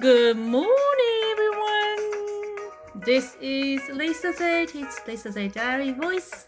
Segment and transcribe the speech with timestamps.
[0.00, 3.04] Good morning, everyone.
[3.06, 4.74] This is Lisa Zage.
[4.74, 6.44] It's Lisa Zage Diary Voice.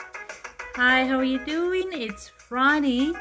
[0.74, 1.88] Hi, how are you doing?
[1.92, 3.12] It's Friday.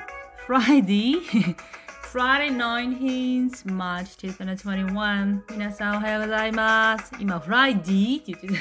[0.47, 1.21] Friday.
[2.01, 5.43] Friday 19th March 2021.
[5.51, 7.11] 皆さんおはようございます。
[7.19, 8.53] 今、Friday って言ってた。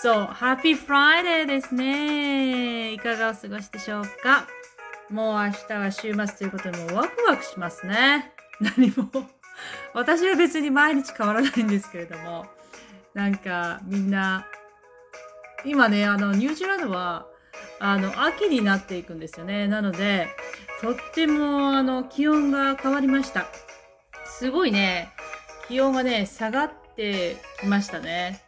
[0.00, 2.92] そう、Happy Friday ですね。
[2.92, 4.46] いかがお過ごしでしょうか
[5.10, 8.32] もう明日は週末ということでもうワクワクしますね。
[8.60, 9.35] 何も。
[9.93, 12.45] 私は別に毎日変わらないんですけれども、
[13.13, 14.47] なんかみんな、
[15.65, 17.27] 今ね、あの、ニュージーランドは、
[17.79, 19.67] あの、秋になっていくんですよね。
[19.67, 20.27] なので、
[20.81, 23.47] とっても、あの、気温が変わりました。
[24.25, 25.11] すごいね、
[25.67, 28.41] 気温がね、下がってきましたね。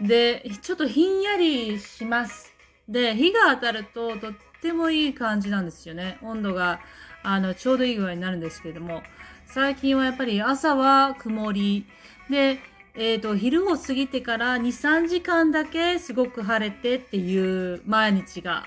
[0.00, 2.52] で、ちょっとひんやりします。
[2.88, 6.18] で、日が当たるととっってもいい感じなんですよね。
[6.22, 6.80] 温度が、
[7.22, 9.02] あの、ちょうどいい具合になるんですけれども、
[9.46, 11.86] 最近はやっぱり朝は曇り、
[12.28, 12.58] で、
[12.94, 18.66] えっ、と、昼を過ぎてから2、3時間だけすごく晴れてっていう毎日が、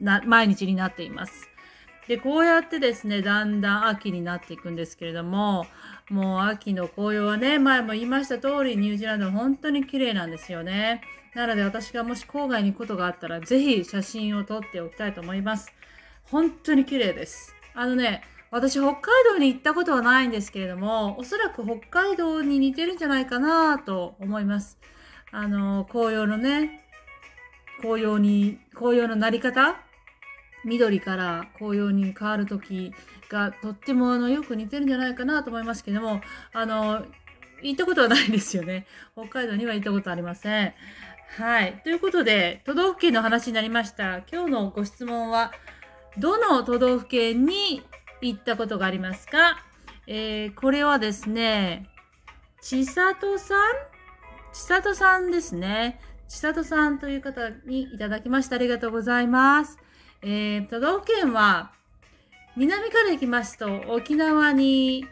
[0.00, 1.48] な、毎日になっています。
[2.08, 5.66] で、こうやってですね、だんだん秋になっていくんですけれども、
[6.08, 11.02] もう秋の紅葉はね、前も言いました通り、ニュージーランドは本当に綺麗なんですよね。
[11.36, 15.70] なので私がもし郊外に行くことがあったら、ぜひ写真を撮っておきたいと思います。
[16.24, 17.54] 本当に綺麗です。
[17.74, 24.78] あのね、私北海道に行ったことはないんですけれども、おそらく北海道に似てるんじゃないかなと思います。
[25.30, 26.86] あの、紅葉のね、
[27.82, 29.76] 紅葉に、紅葉のなり方
[30.64, 32.94] 緑から紅葉に変わる時
[33.28, 36.22] がとってもあのよく似てるんじゃないかなと思いますけども、
[36.54, 37.04] あの、
[37.62, 38.86] 行ったことはないですよね。
[39.14, 40.74] 北海道には行ったことありません。
[41.28, 41.80] はい。
[41.84, 44.22] ということで、都道府県の話になりました。
[44.32, 45.52] 今日のご質問は、
[46.16, 47.82] どの都道府県に
[48.22, 49.58] 行ったことがありますか？
[50.06, 51.88] えー、これはですね、
[52.62, 53.58] 千里さん？
[54.52, 56.00] 千里さんですね。
[56.26, 58.56] 千里さんという方にいただきました。
[58.56, 59.78] ありがとうございます。
[60.22, 61.72] えー、都道府県は、
[62.56, 65.06] 南から行きますと、沖縄に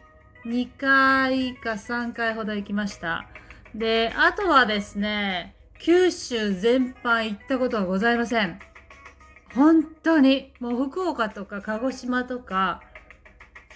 [0.46, 3.28] 2回か3回ほど行きました。
[3.74, 8.58] で、あとはですね、九州全般行ったことはございません。
[9.54, 12.80] 本当に、もう福岡とか鹿児島とか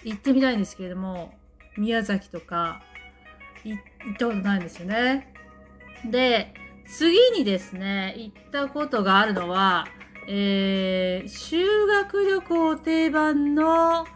[0.03, 1.35] 行ってみたいんですけれども、
[1.77, 2.81] 宮崎とか
[3.63, 3.83] 行っ
[4.17, 5.31] たことないんですよね。
[6.03, 6.51] で、
[6.87, 9.85] 次にですね、行ったことがあるのは、
[10.27, 14.07] えー、修学旅行定番の、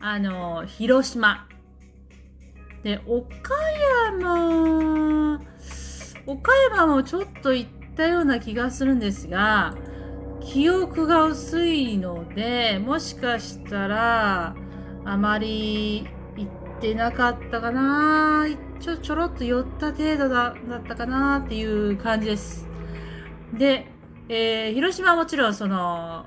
[0.00, 1.46] あの、広島。
[2.82, 3.54] で、岡
[4.12, 5.42] 山、
[6.26, 9.74] 岡山もちょっと行ったような気がするんですが、
[10.40, 14.54] 記憶が薄いので、もしかしたら、
[15.04, 18.46] あまり行ってなかったかな
[18.80, 22.66] ちょ、ちょろっと寄った程度だだったかなっていう感じです。
[23.52, 23.86] で、
[24.28, 26.26] えー広島はもちろんその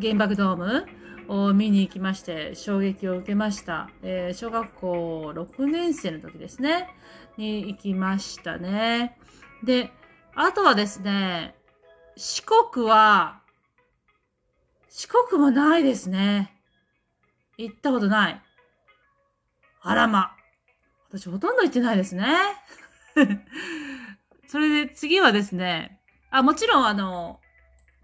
[0.00, 0.86] 原爆ドーム
[1.28, 3.90] を見に行きまして衝撃を受けました。
[4.02, 6.88] えー小学校6年生の時ですね、
[7.36, 9.18] に行きましたね。
[9.64, 9.90] で、
[10.34, 11.54] あとはですね、
[12.16, 13.40] 四国は、
[14.88, 16.54] 四国もないですね。
[17.58, 18.42] 行ったことない。
[19.82, 20.32] あらま。
[21.08, 22.26] 私ほとんど行ってないですね。
[24.48, 26.00] それで次はですね、
[26.30, 27.40] あ、もちろんあの、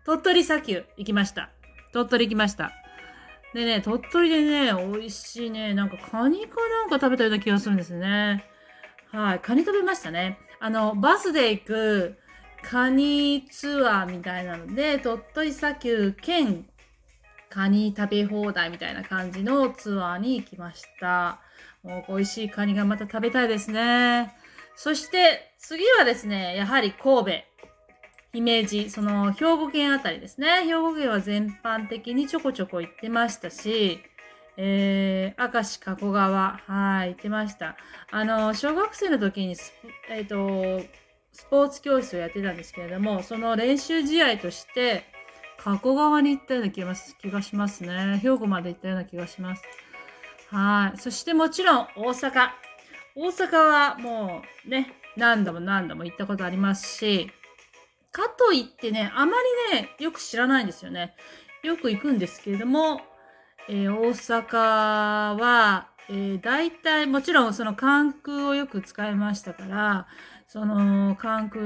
[0.04, 1.50] 鳥取砂丘行きました。
[1.92, 2.72] 鳥取行きました。
[3.54, 8.44] でね、鳥取でね、美味しいね、なんかカニかなんか食べたような気がするんですね。
[9.10, 10.38] はい、カニ食べましたね。
[10.64, 12.18] あの、バスで行く
[12.62, 16.64] カニツアーみたいなので、鳥取砂丘兼
[17.50, 21.40] カニ食べ放題みたいな感じのツアーに行きました。
[21.82, 24.36] もう美味しいカニがまた食べたいですね。
[24.76, 27.30] そして次はですね、やはり神戸。
[28.32, 30.62] 姫路、その兵庫県あたりですね。
[30.64, 34.00] 兵庫県は全般的にちょこちょこ行ってましたし、
[34.56, 37.76] えー、明石加古川、はい、行ってました。
[38.10, 39.56] あの、小学生の時に、
[40.10, 40.82] えっ、と、
[41.32, 45.04] スポーツ教室をやってたんですけれども、その練習試合として、
[45.56, 48.18] 加古川に行ったような気がす気がしますね。
[48.18, 49.62] 兵庫まで行ったような気がします。
[50.50, 50.98] はい。
[50.98, 52.50] そしてもちろん大阪。
[53.14, 57.30] 大阪はもうね、何度も何度も行ったことありますし、
[58.10, 59.32] かといってね、あま
[59.72, 61.14] りね、よく知らないんですよね。
[61.62, 63.00] よく行くんですけれども、
[63.68, 70.06] えー大阪は、えー、大体、もちろんその関空をよく使いましたから、
[70.48, 71.60] その関空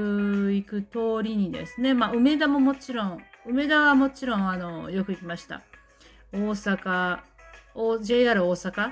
[0.51, 5.61] 行く通りにですね、まあ、梅田ももちろん、梅田はもちろん、あの、よく行きました。
[6.31, 7.19] 大阪、
[8.01, 8.91] JR 大阪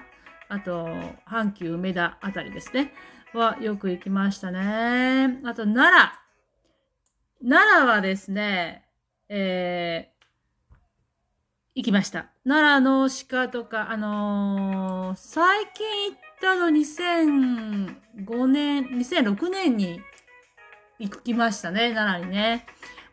[0.50, 0.88] あと、
[1.28, 2.94] 阪急梅田あたりですね。
[3.34, 5.40] はよく行きましたね。
[5.44, 6.12] あと、奈
[7.42, 7.50] 良。
[7.50, 8.86] 奈良はですね、
[9.30, 10.15] えー、
[11.76, 12.28] 行きました。
[12.48, 20.00] 奈良の鹿とか、あのー、最近行ったの2005年、2006年に
[21.00, 22.66] 行きましたね、奈良にね。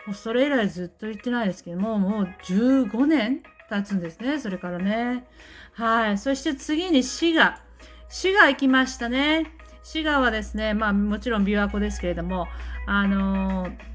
[0.06, 5.26] もうそれ以来ずっと行ってないですけども、もう15年経つんですね、それからね。
[5.73, 6.19] はい。
[6.19, 7.61] そして次に滋賀。
[8.08, 9.50] 滋賀行きましたね。
[9.82, 12.47] 滋賀はですね、まあもちろん琵琶湖ですけれども、
[12.87, 13.92] あのー、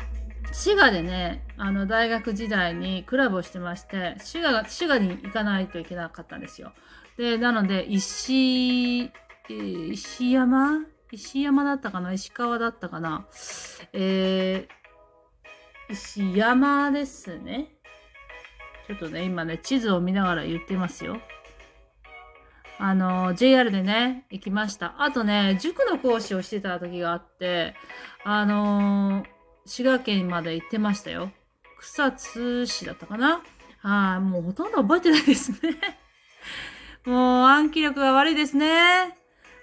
[0.51, 6.73] 滋賀でね、あの、大学時代にクラブをしてまして、滋賀が、滋賀に行かないといけなかったんですよ。
[7.17, 9.11] で、なので、石、
[9.49, 10.85] 石山？
[11.11, 12.11] 石山だったかな？
[12.11, 13.27] 石川だったかな？
[13.94, 17.69] えー、石山ですね。
[18.88, 21.21] ちょっとね、今ね、地図を見ながら言ってますよ。
[22.79, 25.01] あの、JR でね、行きました。
[25.01, 27.75] あとね、塾の講師をしてた時があって、
[28.23, 29.23] あの
[29.67, 31.31] 滋賀県まで行ってましたよ。
[31.79, 33.43] 草津市だったかな
[33.79, 35.77] はい、もうほとんど覚えてないですね。
[37.05, 39.17] もう暗記力が悪いですね。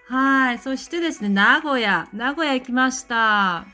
[0.08, 0.58] はい。
[0.58, 2.08] そしてですね、名古屋。
[2.12, 3.66] 名古屋行きました。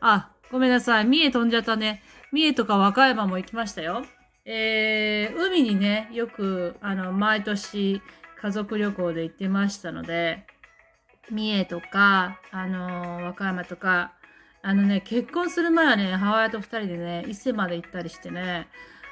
[0.00, 1.06] あ、ごめんなさい。
[1.06, 2.02] 三重飛んじゃったね。
[2.32, 4.04] 三重とか和歌山も行きましたよ。
[4.44, 8.02] えー、海にね、よく、あの、毎年
[8.40, 10.46] 家族旅行で行ってましたので、
[11.30, 14.12] 三重とか、あのー、和歌山とか、
[14.68, 18.66] あのね、結婚する前はね、母親と二人でね、伊勢まで行ったりしてね、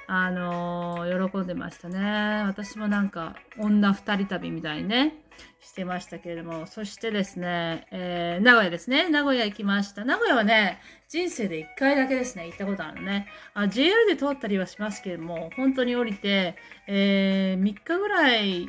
[0.08, 2.42] あのー、喜んでましたね。
[2.44, 5.22] 私もなんか、女二人旅みたいにね、
[5.60, 9.08] してましたけれども、そしてですね、えー、名古屋ですね。
[9.08, 10.04] 名古屋行きました。
[10.04, 13.28] 名古屋はね、人生で一回だけですね、行ったことあるのね。
[13.54, 16.56] あ、JR で通ったりはしますけれども、本当に降りて、
[16.88, 18.68] えー、3日ぐらい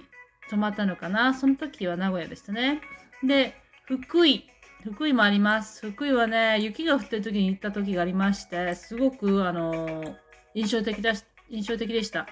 [0.52, 1.34] 泊まったのかな。
[1.34, 2.80] その時は名古屋でしたね。
[3.24, 3.56] で、
[3.88, 4.48] 福井。
[4.86, 5.90] 福井もあります。
[5.90, 10.16] 福井はね、雪が降ってる時に行った時がありまして、すごく、あの
[10.54, 12.28] 印象的だし印象的でした。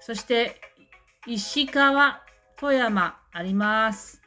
[0.00, 0.58] そして、
[1.26, 2.22] 石川、
[2.56, 4.22] 富山あります。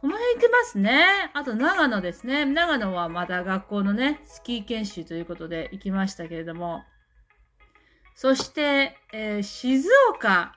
[0.00, 1.30] この辺行ってますね。
[1.34, 2.46] あと長野ですね。
[2.46, 6.82] 長野はまた学校のね、スキー研修ということで行きましたけれども。
[8.14, 10.54] そして、えー、静岡。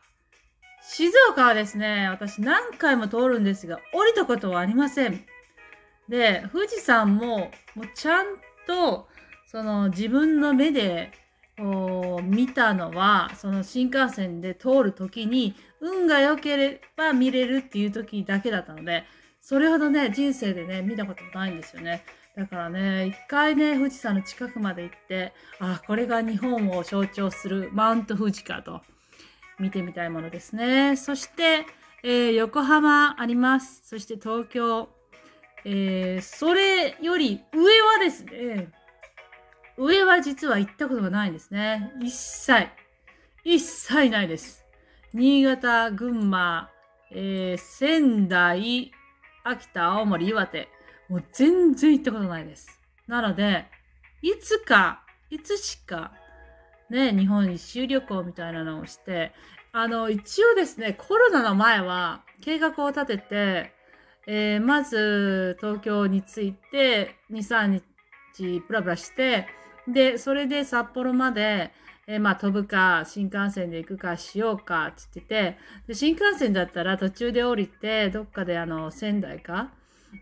[0.81, 5.25] 静岡はですね、私何回も通るんですが、降りたことはありません。
[6.09, 8.37] で、富士山も、もうちゃん
[8.67, 9.07] と、
[9.47, 11.11] その自分の目で
[11.57, 19.05] こう見たのは、その新幹線で通るときに、運が良ければ見れるっていう時だけだったので、
[19.41, 22.03] それほどね、人生でね、見たことないんですよね。
[22.35, 28.81] だからね、一回ね、富士山の近くまで行って、あ、これが日本を象徴するマウント富士かと、
[29.57, 30.97] 見てみたいものですね。
[30.97, 31.65] そして、
[32.03, 33.81] えー、横浜あります。
[33.85, 34.94] そして東京。
[35.67, 38.69] えー、それより上はですね、
[39.77, 41.91] 上は実は行ったことがないんですね。
[42.01, 42.67] 一切。
[43.43, 44.63] 一切ないです。
[45.13, 46.69] 新潟、群馬、
[47.11, 48.91] えー、仙台、
[49.43, 50.69] 秋田、青森、岩手。
[51.09, 52.79] もう全然行ったことないです。
[53.07, 53.65] なので、
[54.21, 56.11] いつか、いつしか、
[56.89, 59.33] ね、日本一周旅行みたいなのをして、
[59.71, 63.73] あの、一応ですね、コロナの前は計画を立てて、
[64.27, 67.81] えー、まず東京に着いて、2、3
[68.37, 69.47] 日ブラブラして、
[69.87, 71.71] で、それで札幌まで、
[72.07, 79.71] えー、まあ飛ぶか、新幹線で行くかしようか、つってて、で、新幹線だったら途中で降りて、どっかであの、仙台か、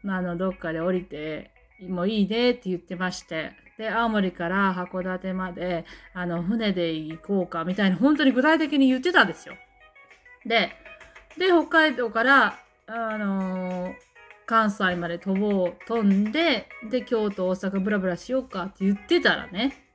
[0.03, 9.55] まあ、あの、どっかで降りて、もいいねって言ってまして、で、青森から函館まで、あの、船で行こうか、みたいな、本当に具体的に言ってたんですよ。
[10.45, 10.71] で、
[11.37, 14.13] で、北海道から、あのー
[14.45, 19.85] 関西まで飛ぼう、飛んで、で、京都、大阪ブラブラしようかって言ってたらね、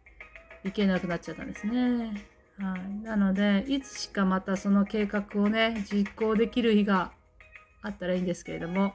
[0.65, 2.27] 行けなくなっちゃったんですね。
[2.59, 3.05] はい。
[3.05, 7.13] なので、いつしかまたその計画をね、実行できる日が
[7.83, 8.95] あったらいいんですけれども、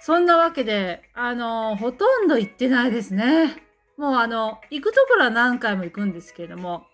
[0.00, 3.56] そんなわけで、あの、ほとんど行ってないですね。
[3.96, 6.86] もうあの、行くところは何回も行くんですけれども、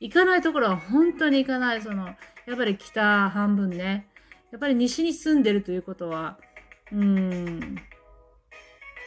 [0.00, 1.80] 行かないところは本当に行かない。
[1.80, 2.08] その、
[2.46, 4.06] やっぱり北半分ね。
[4.54, 6.38] やっぱり西に住んでるということは、
[6.92, 7.58] うん。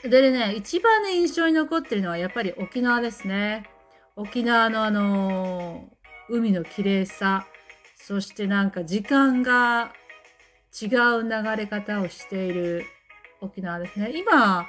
[0.04, 3.64] でね、一番ね、印象に残ってるのはやっぱり沖縄ですね。
[4.18, 7.48] 沖縄のあのー、海の綺麗さ、
[7.96, 9.94] そしてなんか時間が
[10.82, 12.84] 違う流れ方をしている
[13.40, 14.12] 沖縄ですね。
[14.18, 14.68] 今、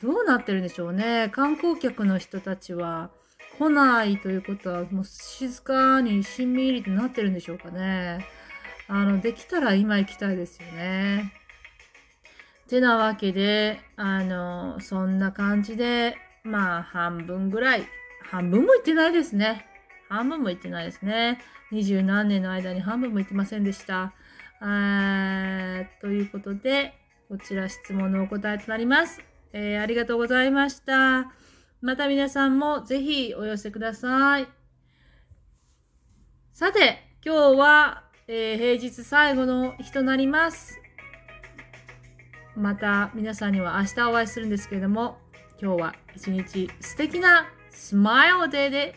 [0.00, 1.30] どうなってるんでしょうね。
[1.32, 3.10] 観光客の人たちは
[3.58, 8.24] 来ないということは、もう静かにしんみりとなってるんでしょうかね。
[8.94, 11.32] あの、できたら今行きたいですよね。
[12.68, 17.86] てなわけで、あの、そんな感じで、まあ、半分ぐらい、
[18.30, 19.64] 半分も行ってないですね。
[20.10, 21.40] 半分も行ってないですね。
[21.70, 24.12] 二十何年の間に半分も行ってませんでした。
[24.60, 26.92] ということで、
[27.30, 29.22] こちら質問のお答えとなります。
[29.54, 31.32] えー、ありがとうございました。
[31.80, 34.48] また皆さんもぜひお寄せください。
[36.52, 40.80] さて、今日は、えー、平日最後の日となります。
[42.56, 45.18] また皆さんには明日お会いするんですけれども、
[45.60, 48.94] 今日は一日素敵なスマイルデーで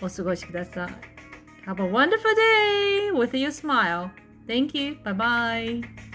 [0.00, 1.68] お過ごしください。
[1.68, 4.08] Have a wonderful day with your smile.
[4.46, 4.96] Thank you.
[5.04, 6.05] Bye bye.